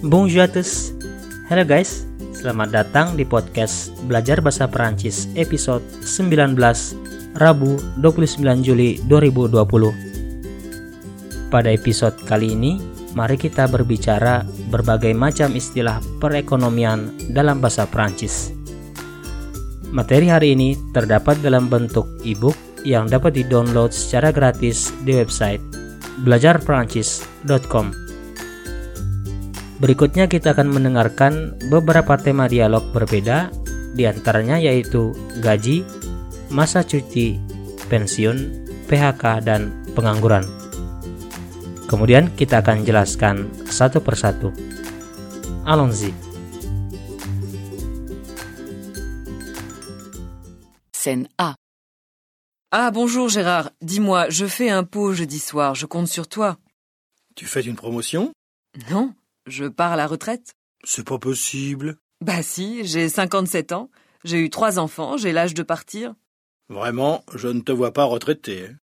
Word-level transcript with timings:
Bonjour 0.00 0.40
à 0.40 0.48
tous. 0.48 0.96
Hello 1.52 1.60
guys, 1.60 2.08
selamat 2.32 2.72
datang 2.72 3.20
di 3.20 3.24
podcast 3.28 3.92
Belajar 4.08 4.40
Bahasa 4.40 4.64
Perancis 4.64 5.28
episode 5.36 5.84
19 6.08 6.56
Rabu 7.36 7.76
29 8.00 8.64
Juli 8.64 8.96
2020. 9.04 11.52
Pada 11.52 11.68
episode 11.68 12.16
kali 12.24 12.56
ini, 12.56 12.80
mari 13.12 13.36
kita 13.36 13.68
berbicara 13.68 14.40
berbagai 14.72 15.12
macam 15.12 15.52
istilah 15.52 16.00
perekonomian 16.16 17.12
dalam 17.36 17.60
bahasa 17.60 17.84
Perancis. 17.84 18.56
Materi 19.92 20.32
hari 20.32 20.56
ini 20.56 20.80
terdapat 20.96 21.44
dalam 21.44 21.68
bentuk 21.68 22.08
e-book 22.24 22.56
yang 22.88 23.04
dapat 23.04 23.36
di-download 23.36 23.92
secara 23.92 24.32
gratis 24.32 24.96
di 25.04 25.12
website 25.12 25.60
belajarperancis.com. 26.24 28.09
Berikutnya 29.80 30.28
kita 30.28 30.52
akan 30.52 30.76
mendengarkan 30.76 31.56
beberapa 31.72 32.20
tema 32.20 32.44
dialog 32.52 32.92
berbeda, 32.92 33.48
di 33.96 34.04
antaranya 34.04 34.60
yaitu 34.60 35.16
gaji, 35.40 35.88
masa 36.52 36.84
cuti, 36.84 37.40
pensiun, 37.88 38.68
PHK, 38.92 39.40
dan 39.40 39.72
pengangguran. 39.96 40.44
Kemudian 41.88 42.28
kita 42.36 42.60
akan 42.60 42.84
jelaskan 42.84 43.48
satu 43.72 44.04
persatu. 44.04 44.52
Allons-y. 45.64 46.12
Scène 50.92 51.32
A. 51.40 51.56
Ah 52.68 52.92
bonjour 52.92 53.32
Gérard, 53.32 53.72
dis-moi, 53.80 54.28
je 54.28 54.44
fais 54.44 54.68
un 54.68 54.84
pot 54.84 55.16
jeudi 55.16 55.40
soir, 55.40 55.74
je 55.74 55.86
compte 55.88 56.06
sur 56.06 56.28
toi. 56.28 56.60
Tu 57.34 57.46
fais 57.48 57.64
une 57.64 57.74
promotion 57.74 58.30
Non, 58.92 59.14
je 59.50 59.66
pars 59.66 59.92
à 59.92 59.96
la 59.96 60.06
retraite? 60.06 60.54
C'est 60.84 61.06
pas 61.06 61.18
possible. 61.18 61.96
Bah 62.20 62.42
si, 62.42 62.84
j'ai 62.86 63.08
57 63.08 63.72
ans, 63.72 63.90
j'ai 64.24 64.38
eu 64.40 64.50
trois 64.50 64.78
enfants, 64.78 65.16
j'ai 65.16 65.32
l'âge 65.32 65.54
de 65.54 65.62
partir. 65.62 66.14
Vraiment, 66.68 67.24
je 67.34 67.48
ne 67.48 67.60
te 67.60 67.72
vois 67.72 67.92
pas 67.92 68.04
retraité. 68.04 68.66
hein. 68.68 68.76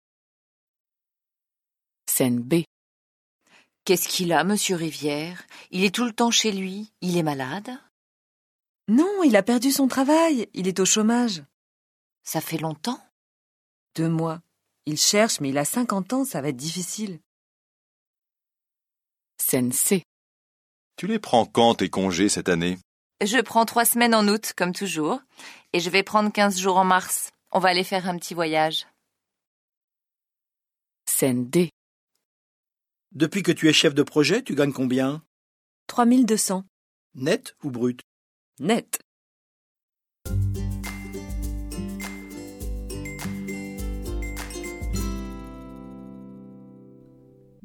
Scène 2.09 2.39
B. 2.41 2.63
Qu'est-ce 3.83 4.07
qu'il 4.07 4.31
a, 4.33 4.43
monsieur 4.43 4.75
Rivière? 4.75 5.45
Il 5.69 5.83
est 5.83 5.93
tout 5.93 6.05
le 6.05 6.13
temps 6.13 6.31
chez 6.31 6.51
lui? 6.51 6.91
Il 7.01 7.17
est 7.17 7.23
malade? 7.23 7.69
Non, 8.87 9.23
il 9.23 9.35
a 9.35 9.43
perdu 9.43 9.71
son 9.71 9.87
travail, 9.87 10.47
il 10.53 10.67
est 10.67 10.79
au 10.79 10.85
chômage. 10.85 11.43
Ça 12.23 12.41
fait 12.41 12.57
longtemps? 12.57 12.99
Deux 13.95 14.09
mois. 14.09 14.41
Il 14.87 14.97
cherche, 14.97 15.39
mais 15.39 15.49
il 15.49 15.57
a 15.57 15.65
50 15.65 16.13
ans, 16.13 16.25
ça 16.25 16.41
va 16.41 16.49
être 16.49 16.55
difficile. 16.57 17.19
Scène 19.37 19.71
C. 19.71 20.03
Tu 20.97 21.07
les 21.07 21.19
prends 21.19 21.45
quand 21.45 21.75
tes 21.75 21.89
congés 21.89 22.29
cette 22.29 22.47
année? 22.47 22.77
Je 23.21 23.41
prends 23.41 23.65
trois 23.65 23.83
semaines 23.83 24.15
en 24.15 24.27
août, 24.29 24.53
comme 24.55 24.71
toujours, 24.73 25.19
et 25.73 25.81
je 25.81 25.89
vais 25.89 26.03
prendre 26.03 26.31
15 26.31 26.57
jours 26.57 26.77
en 26.77 26.85
mars. 26.85 27.31
On 27.51 27.59
va 27.59 27.69
aller 27.69 27.83
faire 27.83 28.07
un 28.07 28.17
petit 28.17 28.33
voyage. 28.33 28.87
Scène 31.05 31.49
D. 31.49 31.69
Depuis 33.11 33.43
que 33.43 33.51
tu 33.51 33.67
es 33.67 33.73
chef 33.73 33.93
de 33.93 34.03
projet, 34.03 34.41
tu 34.41 34.55
gagnes 34.55 34.71
combien? 34.71 35.21
3200. 35.87 36.63
Net 37.15 37.55
ou 37.63 37.71
brut? 37.71 38.01
Net. 38.59 38.99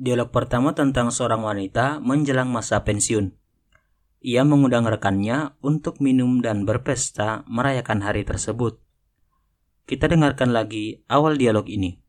Dialog 0.00 0.32
pertama 0.32 0.72
tentang 0.72 1.12
seorang 1.12 1.44
wanita 1.44 2.00
menjelang 2.00 2.48
masa 2.48 2.80
pensiun. 2.80 3.36
Ia 4.24 4.48
mengundang 4.48 4.88
rekannya 4.88 5.52
untuk 5.60 6.00
minum 6.00 6.40
dan 6.40 6.64
berpesta 6.64 7.44
merayakan 7.44 8.00
hari 8.00 8.24
tersebut. 8.24 8.80
Kita 9.84 10.08
dengarkan 10.08 10.56
lagi 10.56 11.04
awal 11.04 11.36
dialog 11.36 11.68
ini. 11.68 12.00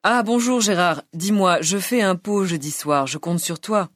Ah 0.00 0.24
bonjour 0.24 0.64
Gérard, 0.64 1.04
dis-moi, 1.12 1.60
je 1.60 1.76
fais 1.76 2.00
un 2.00 2.16
pot 2.16 2.48
jeudi 2.48 2.72
soir, 2.72 3.04
je 3.04 3.20
compte 3.20 3.44
sur 3.44 3.60
toi. 3.60 3.92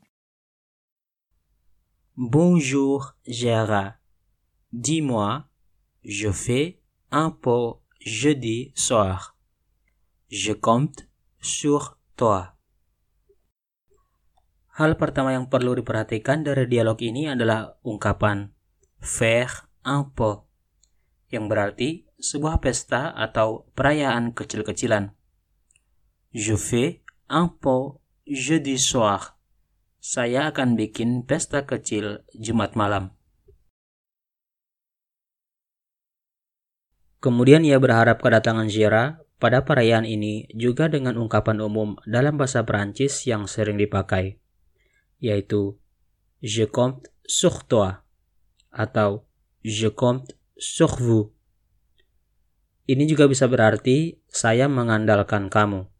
Bonjour 2.20 3.16
Gérard. 3.24 3.96
Dis-moi, 4.76 5.48
je 6.04 6.28
fais 6.28 6.84
un 7.10 7.32
pot 7.32 7.80
jeudi 8.04 8.72
soir. 8.76 9.36
Je 10.28 10.52
compte 10.52 11.05
sur 11.46 11.94
toi. 12.18 12.58
Hal 14.76 14.98
pertama 14.98 15.32
yang 15.32 15.46
perlu 15.46 15.78
diperhatikan 15.78 16.42
dari 16.42 16.66
dialog 16.66 16.98
ini 17.00 17.30
adalah 17.30 17.78
ungkapan 17.86 18.50
faire 18.98 19.70
un 19.86 20.10
pot 20.10 20.50
yang 21.30 21.46
berarti 21.46 22.04
sebuah 22.18 22.58
pesta 22.58 23.14
atau 23.14 23.70
perayaan 23.78 24.34
kecil-kecilan. 24.34 25.14
Je 26.34 26.58
fais 26.58 27.00
un 27.30 27.48
pot 27.48 28.02
jeudi 28.26 28.76
soir. 28.76 29.38
Saya 30.02 30.52
akan 30.52 30.76
bikin 30.76 31.24
pesta 31.24 31.64
kecil 31.64 32.26
Jumat 32.36 32.76
malam. 32.76 33.16
Kemudian 37.18 37.66
ia 37.66 37.80
berharap 37.80 38.22
kedatangan 38.22 38.70
Zira 38.70 39.25
pada 39.36 39.64
perayaan 39.64 40.08
ini 40.08 40.48
juga 40.56 40.88
dengan 40.88 41.20
ungkapan 41.20 41.60
umum 41.60 42.00
dalam 42.08 42.40
bahasa 42.40 42.64
Perancis 42.64 43.24
yang 43.28 43.44
sering 43.44 43.76
dipakai, 43.76 44.40
yaitu 45.20 45.76
Je 46.40 46.68
compte 46.68 47.12
sur 47.24 47.64
toi 47.64 48.04
atau 48.72 49.24
Je 49.64 49.88
compte 49.92 50.36
sur 50.56 50.92
vous. 51.00 51.32
Ini 52.86 53.02
juga 53.10 53.26
bisa 53.26 53.50
berarti 53.50 54.22
saya 54.30 54.70
mengandalkan 54.70 55.50
kamu. 55.50 55.90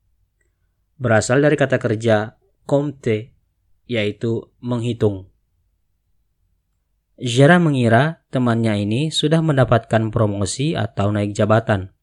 Berasal 0.96 1.42
dari 1.42 1.58
kata 1.58 1.82
kerja 1.82 2.38
compte, 2.62 3.34
yaitu 3.90 4.48
menghitung. 4.62 5.28
Jera 7.16 7.56
mengira 7.56 8.22
temannya 8.28 8.84
ini 8.84 9.08
sudah 9.08 9.40
mendapatkan 9.40 10.12
promosi 10.12 10.76
atau 10.76 11.08
naik 11.08 11.32
jabatan. 11.32 11.95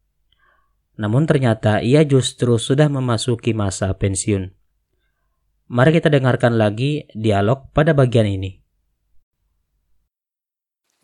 Namun 0.93 1.25
ternyata 1.25 1.81
ia 1.81 2.05
justru 2.05 2.61
sudah 2.61 2.85
memasuki 2.85 3.57
masa 3.57 3.89
pensiun. 3.97 4.53
Mari 5.73 5.89
kita 5.97 6.13
dengarkan 6.13 6.53
lagi 6.53 7.09
dialog 7.17 7.73
pada 7.73 7.97
bagian 7.97 8.29
ini. 8.29 8.61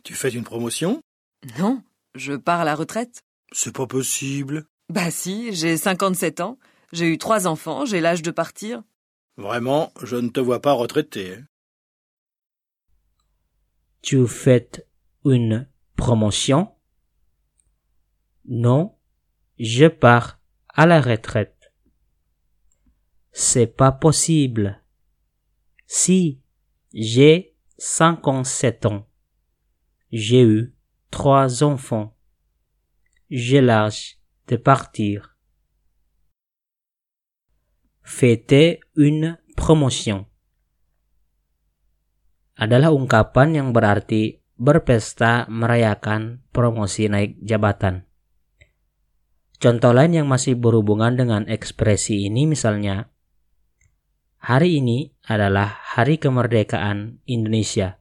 Tu 0.03 0.13
fais 0.13 0.29
une 0.35 0.43
promotion? 0.45 1.01
Non, 1.57 1.81
je 2.13 2.37
pars 2.37 2.61
à 2.61 2.65
la 2.65 2.75
retraite. 2.75 3.21
C'est 3.51 3.73
pas 3.73 3.87
possible. 3.87 4.65
Bah 4.89 5.11
si, 5.11 5.53
j'ai 5.53 5.77
57 5.77 6.39
ans, 6.41 6.57
j'ai 6.91 7.07
eu 7.09 7.17
trois 7.17 7.47
enfants, 7.47 7.85
j'ai 7.85 8.01
l'âge 8.01 8.21
de 8.21 8.31
partir. 8.31 8.83
Vraiment, 9.37 9.91
je 10.03 10.17
ne 10.17 10.29
te 10.29 10.39
vois 10.39 10.61
pas 10.61 10.73
retraité. 10.73 11.37
Tu 14.01 14.27
fais 14.27 14.69
une 15.25 15.67
promotion? 15.95 16.71
Non, 18.45 18.95
je 19.59 19.87
pars 19.87 20.39
à 20.69 20.85
la 20.85 21.01
retraite. 21.01 21.73
C'est 23.31 23.67
pas 23.67 23.91
possible. 23.91 24.81
Si 25.85 26.41
j'ai 26.93 27.55
57 27.77 28.85
ans, 28.85 29.07
j'ai 30.11 30.43
eu 30.43 30.75
trois 31.11 31.63
enfants, 31.63 32.17
j'ai 33.29 33.61
l'âge 33.61 34.17
de 34.47 34.55
partir. 34.55 35.37
Fêter 38.01 38.79
une 38.95 39.37
promotion 39.55 40.25
adalah 42.59 42.91
ungkapan 42.91 43.55
yang 43.55 43.69
berarti 43.71 44.43
berpesta 44.59 45.47
merayakan 45.47 46.43
promosi 46.51 47.07
naik 47.07 47.39
jabatan. 47.39 48.08
Contoh 49.59 49.91
lain 49.91 50.15
yang 50.15 50.27
masih 50.31 50.55
berhubungan 50.55 51.19
dengan 51.19 51.43
ekspresi 51.43 52.31
ini 52.31 52.47
misalnya, 52.47 53.11
hari 54.39 54.79
ini 54.79 55.11
adalah 55.27 55.67
hari 55.67 56.15
kemerdekaan 56.15 57.19
Indonesia. 57.27 57.99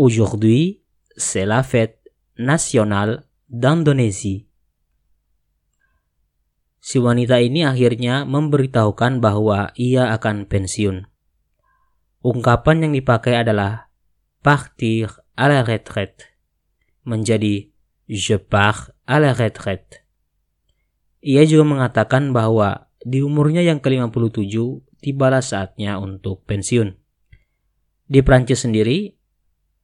Aujourd'hui, 0.00 0.80
c'est 1.20 1.44
la 1.44 1.60
fête 1.60 2.00
nationale 2.40 3.28
d'Indonésie. 3.52 4.48
Si 6.80 6.96
wanita 6.96 7.36
ini 7.44 7.68
akhirnya 7.68 8.24
memberitahukan 8.24 9.20
bahwa 9.20 9.68
ia 9.76 10.16
akan 10.16 10.48
pensiun. 10.48 11.04
Ungkapan 12.24 12.88
yang 12.88 12.92
dipakai 12.96 13.36
adalah 13.36 13.92
partir 14.40 15.20
à 15.36 15.52
la 15.52 15.60
retraite 15.60 16.32
menjadi 17.04 17.68
je 18.08 18.40
pars 18.40 18.88
à 19.10 19.18
la 19.18 19.34
retraite. 19.34 20.06
Ia 21.18 21.42
juga 21.42 21.66
mengatakan 21.66 22.30
bahwa 22.30 22.86
di 23.02 23.26
umurnya 23.26 23.58
yang 23.58 23.82
ke-57 23.82 24.54
tibalah 25.02 25.42
saatnya 25.42 25.98
untuk 25.98 26.46
pensiun. 26.46 26.94
Di 28.06 28.22
Prancis 28.22 28.62
sendiri, 28.62 29.18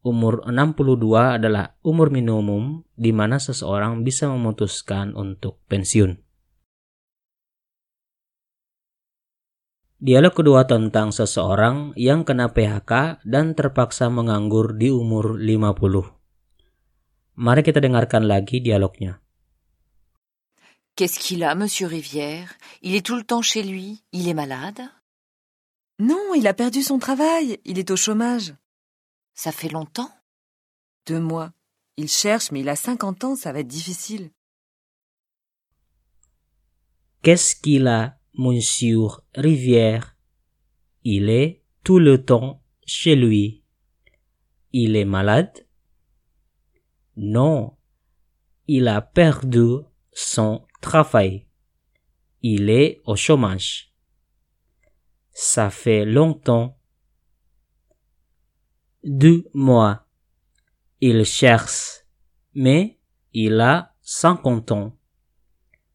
umur 0.06 0.46
62 0.46 1.42
adalah 1.42 1.74
umur 1.82 2.14
minimum 2.14 2.86
di 2.94 3.10
mana 3.10 3.42
seseorang 3.42 4.06
bisa 4.06 4.30
memutuskan 4.30 5.18
untuk 5.18 5.58
pensiun. 5.66 6.22
Dialog 9.96 10.34
kedua 10.38 10.68
tentang 10.70 11.10
seseorang 11.10 11.96
yang 11.98 12.22
kena 12.22 12.54
PHK 12.54 13.24
dan 13.26 13.58
terpaksa 13.58 14.06
menganggur 14.06 14.76
di 14.76 14.92
umur 14.92 15.40
50. 15.40 16.15
Mari 17.36 17.60
kita 17.60 17.84
dengarkan 17.84 18.24
lagi 18.24 18.64
dialognya. 18.64 19.20
Qu'est-ce 20.96 21.20
qu'il 21.20 21.44
a, 21.44 21.54
monsieur 21.54 21.86
Rivière? 21.86 22.56
Il 22.80 22.94
est 22.94 23.04
tout 23.04 23.16
le 23.16 23.24
temps 23.24 23.42
chez 23.42 23.62
lui? 23.62 24.00
Il 24.12 24.26
est 24.28 24.32
malade? 24.32 24.80
Non, 25.98 26.32
il 26.34 26.46
a 26.46 26.54
perdu 26.54 26.82
son 26.82 26.98
travail. 26.98 27.60
Il 27.66 27.78
est 27.78 27.90
au 27.90 27.96
chômage. 27.96 28.54
Ça 29.34 29.52
fait 29.52 29.68
longtemps? 29.68 30.08
Deux 31.06 31.20
mois. 31.20 31.52
Il 31.98 32.08
cherche, 32.08 32.50
mais 32.52 32.60
il 32.60 32.68
a 32.70 32.76
50 32.76 33.24
ans, 33.24 33.36
ça 33.36 33.52
va 33.52 33.60
être 33.60 33.68
difficile. 33.68 34.30
Qu'est-ce 37.20 37.56
qu'il 37.56 37.86
a, 37.86 38.18
monsieur 38.32 39.08
Rivière? 39.34 40.16
Il 41.04 41.28
est 41.28 41.62
tout 41.84 41.98
le 41.98 42.24
temps 42.24 42.62
chez 42.86 43.14
lui. 43.14 43.62
Il 44.72 44.96
est 44.96 45.04
malade? 45.04 45.65
Non, 47.16 47.76
il 48.66 48.88
a 48.88 49.00
perdu 49.00 49.80
son 50.12 50.66
travail. 50.80 51.46
Il 52.42 52.68
est 52.68 53.00
au 53.04 53.16
chômage. 53.16 53.92
Ça 55.32 55.70
fait 55.70 56.04
longtemps. 56.04 56.78
Deux 59.02 59.48
mois. 59.54 60.06
Il 61.00 61.24
cherche, 61.24 62.04
mais 62.54 62.98
il 63.32 63.60
a 63.60 63.94
50 64.02 64.72
ans. 64.72 64.98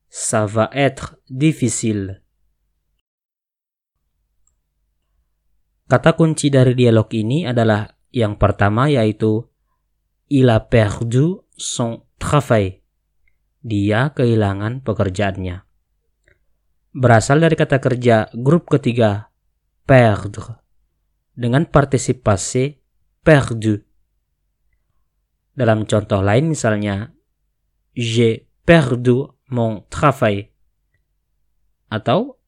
Ça 0.10 0.46
va 0.46 0.70
être 0.74 1.18
difficile. 1.30 2.22
Kata 5.92 6.16
kunci 6.16 6.48
dari 6.48 6.72
dialog 6.72 7.12
ini 7.12 7.44
adalah 7.44 7.84
yang 8.16 8.40
pertama 8.40 8.88
yaitu 8.88 9.51
il 10.32 10.48
a 10.48 10.64
perdu 10.64 11.44
son 11.60 12.08
travail. 12.16 12.80
Dia 13.60 14.16
kehilangan 14.16 14.80
pekerjaannya. 14.80 15.68
Berasal 16.96 17.44
dari 17.44 17.60
kata 17.60 17.84
kerja 17.84 18.32
grup 18.32 18.72
ketiga 18.72 19.28
perdre 19.84 20.64
dengan 21.36 21.68
partisipasi 21.68 22.80
perdu. 23.28 23.84
Dalam 25.52 25.84
contoh 25.84 26.24
lain 26.24 26.48
misalnya 26.48 27.12
j'ai 27.92 28.48
perdu 28.64 29.36
mon 29.52 29.84
travail 29.92 30.48
atau 31.92 32.40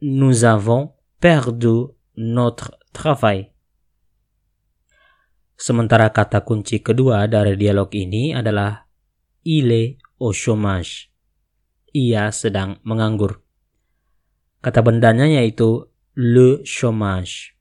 nous 0.00 0.48
avons 0.48 0.96
perdu 1.20 1.92
notre 2.16 2.80
travail. 2.96 3.55
Sementara 5.56 6.12
kata 6.12 6.44
kunci 6.44 6.84
kedua 6.84 7.24
dari 7.24 7.56
dialog 7.56 7.88
ini 7.96 8.36
adalah 8.36 8.84
il 9.48 9.72
est 9.72 9.96
au 10.20 10.36
chômage. 10.36 11.08
Ia 11.96 12.28
sedang 12.28 12.76
menganggur. 12.84 13.40
Kata 14.60 14.84
bendanya 14.84 15.24
yaitu 15.24 15.88
le 16.12 16.60
chômage. 16.60 17.56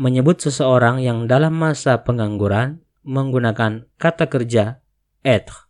Menyebut 0.00 0.40
seseorang 0.40 1.04
yang 1.04 1.28
dalam 1.28 1.52
masa 1.60 2.00
pengangguran 2.00 2.80
menggunakan 3.04 3.84
kata 4.00 4.30
kerja 4.32 4.80
être 5.20 5.68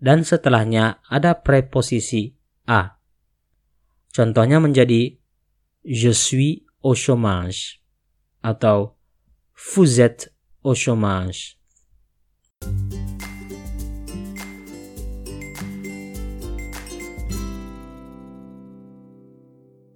dan 0.00 0.24
setelahnya 0.24 1.04
ada 1.06 1.36
preposisi 1.36 2.32
a. 2.64 2.96
Contohnya 4.10 4.58
menjadi 4.58 5.20
je 5.84 6.12
suis 6.12 6.64
au 6.80 6.96
chômage 6.96 7.84
atau 8.40 8.99
vous 9.74 10.00
êtes 10.00 10.34
au 10.64 10.74
chômage. 10.74 11.58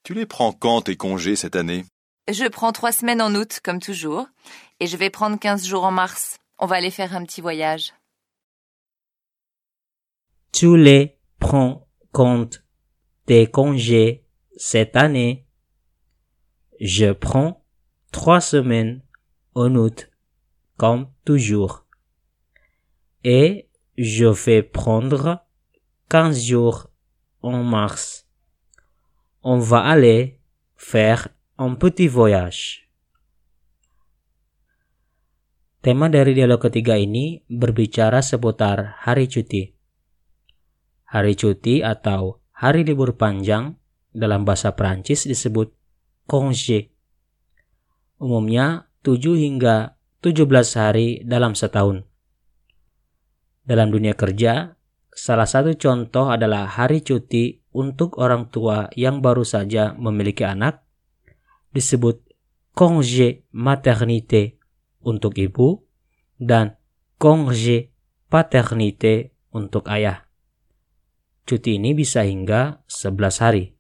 Tu 0.05 0.13
les 0.13 0.27
prends 0.27 0.53
quand 0.53 0.83
tes 0.83 0.97
congés 0.97 1.35
cette 1.35 1.57
année? 1.57 1.85
Je 2.31 2.47
prends 2.49 2.73
trois 2.73 2.93
semaines 2.93 3.23
en 3.23 3.35
août, 3.35 3.61
comme 3.63 3.81
toujours, 3.81 4.27
et 4.81 4.87
je 4.87 4.97
vais 4.97 5.11
prendre 5.11 5.39
15 5.39 5.67
jours 5.67 5.85
en 5.85 5.91
mars. 5.91 6.39
On 6.59 6.67
va 6.67 6.77
aller 6.77 6.91
faire 6.91 7.17
un 7.17 7.25
petit 7.25 7.41
voyage. 7.41 7.95
Tu 10.53 10.77
les 10.77 11.19
prends 11.41 11.89
compte 12.13 12.63
tes 13.27 13.51
congés 13.51 14.27
cette 14.57 14.95
année? 14.95 15.47
Je 16.81 17.13
prends 17.13 17.67
trois 18.13 18.41
semaines 18.41 19.04
en 19.55 19.75
août, 19.75 20.11
comme 20.77 21.09
toujours. 21.25 21.87
Et 23.23 23.69
je 23.97 24.27
vais 24.27 24.63
prendre 24.63 25.47
15 26.09 26.43
jours 26.43 26.91
en 27.43 27.63
mars. 27.63 28.27
On 29.43 29.59
va 29.59 29.81
aller 29.81 30.41
faire 30.77 31.29
un 31.59 31.75
petit 31.75 32.09
voyage. 32.09 32.85
Tema 35.85 36.09
dari 36.09 36.33
dialog 36.33 36.65
ketiga 36.65 36.97
ini 36.97 37.45
berbicara 37.45 38.25
seputar 38.25 38.97
hari 39.05 39.29
cuti. 39.29 39.69
Hari 41.13 41.37
cuti 41.37 41.85
atau 41.85 42.41
hari 42.57 42.89
libur 42.89 43.21
panjang 43.21 43.77
dalam 44.09 44.49
bahasa 44.49 44.73
Prancis 44.73 45.29
disebut 45.29 45.77
congé. 46.25 46.89
Umumnya 48.17 48.89
7 49.05 49.37
hingga 49.37 50.01
17 50.25 50.49
hari 50.81 51.21
dalam 51.29 51.53
setahun. 51.53 52.09
Dalam 53.69 53.93
dunia 53.93 54.17
kerja, 54.17 54.81
salah 55.13 55.45
satu 55.45 55.77
contoh 55.77 56.33
adalah 56.33 56.65
hari 56.65 57.05
cuti 57.05 57.61
untuk 57.77 58.17
orang 58.17 58.49
tua 58.49 58.89
yang 58.97 59.21
baru 59.21 59.45
saja 59.45 59.93
memiliki 59.93 60.49
anak 60.49 60.81
disebut 61.77 62.25
congé 62.73 63.45
maternité 63.53 64.57
untuk 65.05 65.37
ibu 65.37 65.85
dan 66.41 66.81
congé 67.21 67.93
paternité 68.33 69.37
untuk 69.53 69.85
ayah. 69.93 70.25
Cuti 71.45 71.77
ini 71.77 71.93
bisa 71.93 72.25
hingga 72.25 72.81
11 72.89 73.45
hari. 73.45 73.74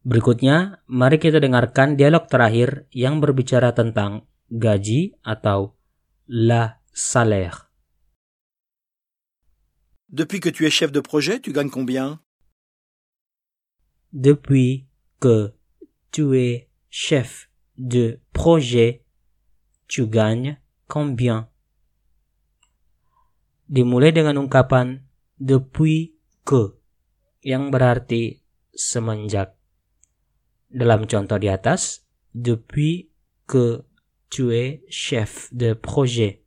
Berikutnya, 0.00 0.80
mari 0.88 1.20
kita 1.20 1.44
dengarkan 1.44 1.92
dialog 1.92 2.24
terakhir 2.24 2.88
yang 2.88 3.20
berbicara 3.20 3.76
tentang 3.76 4.24
gaji 4.48 5.12
atau 5.20 5.76
la 6.24 6.80
salaire. 6.88 7.68
Depuis 10.08 10.40
que 10.40 10.48
tu 10.48 10.64
es 10.64 10.72
chef 10.72 10.90
de 10.90 11.04
projet, 11.04 11.38
tu 11.38 11.52
gagnes 11.52 11.70
combien 11.70 12.18
Depuis 14.10 14.88
que 15.20 15.54
tu 16.10 16.34
es 16.34 16.66
chef 16.88 17.46
de 17.76 18.18
projet, 18.32 19.04
tu 19.86 20.08
gagnes 20.08 20.58
combien 20.88 21.46
Dimulai 23.70 24.10
dengan 24.10 24.34
ungkapan 24.42 25.06
depuis 25.38 26.18
que 26.42 26.74
yang 27.46 27.70
berarti 27.70 28.42
semenjak. 28.74 29.59
Dalam 30.70 31.02
contoh 31.10 31.34
di 31.36 31.50
atas, 31.50 32.06
depuis 32.30 33.10
que 33.50 33.82
tu 34.30 34.54
es 34.54 34.86
chef 34.86 35.50
de 35.50 35.74
projet. 35.74 36.46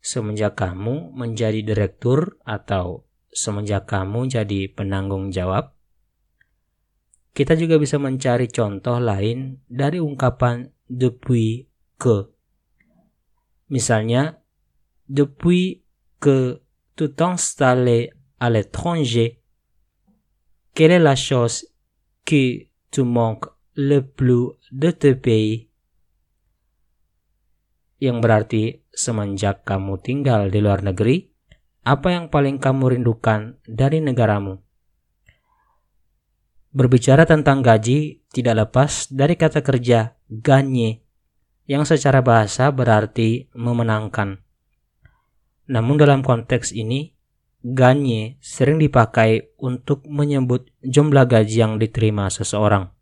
Semenjak 0.00 0.56
kamu 0.56 1.12
menjadi 1.12 1.60
direktur 1.60 2.40
atau 2.48 3.04
semenjak 3.28 3.84
kamu 3.84 4.32
jadi 4.32 4.72
penanggung 4.72 5.28
jawab. 5.28 5.76
Kita 7.36 7.54
juga 7.54 7.76
bisa 7.76 8.00
mencari 8.00 8.48
contoh 8.48 8.96
lain 8.96 9.60
dari 9.68 10.00
ungkapan 10.00 10.72
depuis 10.88 11.68
que. 12.00 12.32
Misalnya, 13.68 14.40
depuis 15.06 15.84
que 16.18 16.64
tu 16.96 17.12
t'installes 17.12 18.10
à 18.40 18.48
l'étranger, 18.48 19.44
quelle 20.74 20.96
est 20.96 21.04
la 21.04 21.14
chose 21.14 21.68
que 22.24 22.69
tu 22.90 23.06
manques 23.06 23.50
le 23.78 24.02
plus 24.02 24.58
de 24.70 24.90
te 24.90 25.14
yang 28.00 28.24
berarti 28.24 28.80
semenjak 28.90 29.62
kamu 29.62 30.00
tinggal 30.00 30.48
di 30.48 30.58
luar 30.64 30.80
negeri, 30.80 31.28
apa 31.84 32.16
yang 32.16 32.32
paling 32.32 32.56
kamu 32.56 32.96
rindukan 32.96 33.60
dari 33.68 34.00
negaramu? 34.00 34.56
Berbicara 36.72 37.28
tentang 37.28 37.60
gaji 37.60 38.24
tidak 38.32 38.66
lepas 38.66 39.12
dari 39.12 39.36
kata 39.36 39.60
kerja 39.60 40.16
ganye 40.32 41.04
yang 41.68 41.84
secara 41.84 42.24
bahasa 42.24 42.72
berarti 42.72 43.52
memenangkan. 43.52 44.40
Namun 45.70 46.00
dalam 46.00 46.24
konteks 46.24 46.72
ini, 46.72 47.14
ganye 47.60 48.40
sering 48.40 48.80
dipakai 48.80 49.52
untuk 49.60 50.04
menyebut 50.08 50.68
jumlah 50.80 51.28
gaji 51.28 51.56
yang 51.60 51.74
diterima 51.76 52.32
seseorang. 52.32 52.92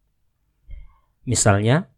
Misalnya, 1.29 1.93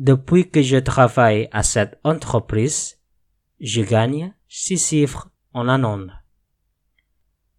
Depuis 0.00 0.48
que 0.48 0.62
je 0.62 0.78
travaille 0.78 1.48
à 1.52 1.62
cette 1.62 2.00
entreprise, 2.04 2.96
je 3.60 3.82
gagne 3.82 4.32
6 4.48 4.78
chiffres 4.78 5.28
en 5.52 5.68
un 5.68 5.84
an. 5.84 6.08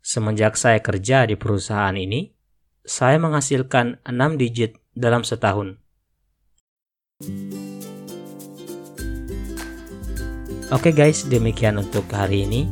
Semenjak 0.02 0.58
saya 0.58 0.82
kerja 0.82 1.30
di 1.30 1.38
perusahaan 1.38 1.94
ini, 1.94 2.34
saya 2.82 3.22
menghasilkan 3.22 4.02
6 4.10 4.42
digit 4.42 4.74
dalam 4.98 5.22
setahun. 5.22 5.78
Oke 10.72 10.96
guys, 10.96 11.28
demikian 11.28 11.84
untuk 11.84 12.08
hari 12.16 12.48
ini. 12.48 12.64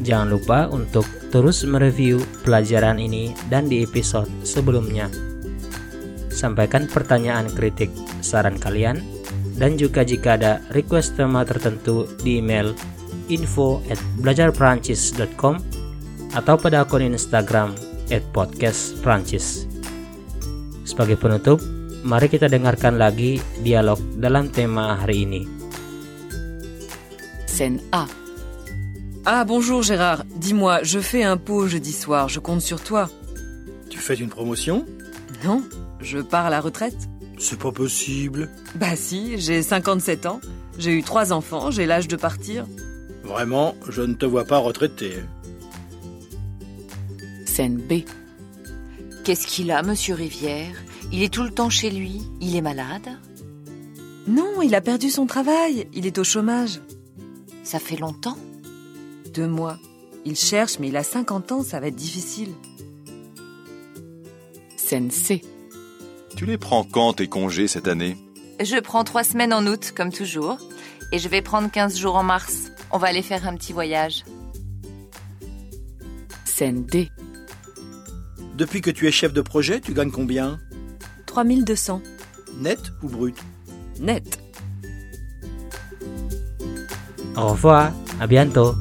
Jangan 0.00 0.32
lupa 0.32 0.64
untuk 0.72 1.04
terus 1.28 1.60
mereview 1.68 2.16
pelajaran 2.40 2.96
ini 2.96 3.36
dan 3.52 3.68
di 3.68 3.84
episode 3.84 4.32
sebelumnya. 4.40 5.12
Sampaikan 6.32 6.88
pertanyaan 6.88 7.52
kritik 7.52 7.92
saran 8.24 8.56
kalian 8.56 9.04
dan 9.60 9.76
juga 9.76 10.08
jika 10.08 10.40
ada 10.40 10.64
request 10.72 11.20
tema 11.20 11.44
tertentu 11.44 12.08
di 12.24 12.40
email 12.40 12.72
info 13.28 13.84
at 13.92 14.00
belajarperancis.com 14.24 15.60
atau 16.32 16.54
pada 16.56 16.80
akun 16.80 17.04
Instagram 17.04 17.76
at 18.08 18.24
podcast 18.32 18.96
Prancis. 19.04 19.68
Sebagai 20.88 21.20
penutup, 21.20 21.60
mari 22.08 22.32
kita 22.32 22.48
dengarkan 22.48 22.96
lagi 22.96 23.36
dialog 23.60 24.00
dalam 24.16 24.48
tema 24.48 24.96
hari 24.96 25.28
ini. 25.28 25.63
Scène 27.54 27.80
A. 27.92 28.06
Ah 29.24 29.44
bonjour 29.44 29.80
Gérard, 29.80 30.24
dis-moi, 30.34 30.82
je 30.82 30.98
fais 30.98 31.22
un 31.22 31.36
pot 31.36 31.68
jeudi 31.68 31.92
soir, 31.92 32.28
je 32.28 32.40
compte 32.40 32.60
sur 32.60 32.82
toi. 32.82 33.08
Tu 33.88 34.00
fais 34.00 34.16
une 34.16 34.28
promotion? 34.28 34.84
Non, 35.44 35.62
je 36.00 36.18
pars 36.18 36.46
à 36.46 36.50
la 36.50 36.60
retraite. 36.60 36.96
C'est 37.38 37.60
pas 37.60 37.70
possible. 37.70 38.50
Bah 38.74 38.96
si, 38.96 39.38
j'ai 39.38 39.62
57 39.62 40.26
ans, 40.26 40.40
j'ai 40.78 40.98
eu 40.98 41.04
trois 41.04 41.32
enfants, 41.32 41.70
j'ai 41.70 41.86
l'âge 41.86 42.08
de 42.08 42.16
partir. 42.16 42.66
Vraiment, 43.22 43.76
je 43.88 44.02
ne 44.02 44.14
te 44.14 44.26
vois 44.26 44.46
pas 44.46 44.58
retraité. 44.58 45.12
Scène 47.46 47.76
B. 47.76 48.00
Qu'est-ce 49.22 49.46
qu'il 49.46 49.70
a, 49.70 49.84
monsieur 49.84 50.16
Rivière? 50.16 50.74
Il 51.12 51.22
est 51.22 51.32
tout 51.32 51.44
le 51.44 51.52
temps 51.52 51.70
chez 51.70 51.90
lui? 51.90 52.20
Il 52.40 52.56
est 52.56 52.62
malade? 52.62 53.16
Non, 54.26 54.60
il 54.60 54.74
a 54.74 54.80
perdu 54.80 55.08
son 55.08 55.26
travail, 55.26 55.86
il 55.92 56.04
est 56.04 56.18
au 56.18 56.24
chômage. 56.24 56.80
Ça 57.64 57.78
fait 57.78 57.96
longtemps 57.96 58.36
Deux 59.32 59.48
mois. 59.48 59.78
Il 60.26 60.36
cherche, 60.36 60.78
mais 60.78 60.88
il 60.88 60.96
a 60.96 61.02
50 61.02 61.52
ans, 61.52 61.62
ça 61.62 61.80
va 61.80 61.88
être 61.88 61.96
difficile. 61.96 62.50
Scène 64.76 65.10
C. 65.10 65.42
Tu 66.36 66.46
les 66.46 66.58
prends 66.58 66.84
quand 66.84 67.14
tes 67.14 67.26
congés 67.26 67.68
cette 67.68 67.88
année? 67.88 68.16
Je 68.60 68.78
prends 68.80 69.04
trois 69.04 69.24
semaines 69.24 69.52
en 69.52 69.66
août, 69.66 69.92
comme 69.96 70.12
toujours. 70.12 70.58
Et 71.10 71.18
je 71.18 71.28
vais 71.28 71.42
prendre 71.42 71.70
15 71.70 71.98
jours 71.98 72.16
en 72.16 72.22
mars. 72.22 72.70
On 72.90 72.98
va 72.98 73.08
aller 73.08 73.22
faire 73.22 73.46
un 73.48 73.56
petit 73.56 73.72
voyage. 73.72 74.24
Scène 76.44 76.84
D. 76.84 77.10
Depuis 78.56 78.80
que 78.80 78.90
tu 78.90 79.08
es 79.08 79.10
chef 79.10 79.32
de 79.32 79.40
projet, 79.40 79.80
tu 79.80 79.94
gagnes 79.94 80.10
combien? 80.12 80.60
3200. 81.26 82.00
Net 82.60 82.80
ou 83.02 83.08
brut? 83.08 83.36
Net. 84.00 84.38
Au 87.36 87.48
revoir, 87.48 87.92
à 88.20 88.26
bientôt. 88.26 88.74